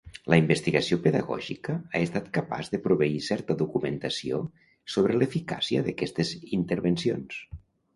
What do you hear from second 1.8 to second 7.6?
ha estat capaç de proveir certa documentació sobre l'eficàcia d'aquestes intervencions.